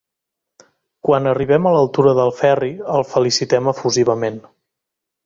[1.07, 4.41] Quan arribem a l'altura del Ferri el felicitem efusivament.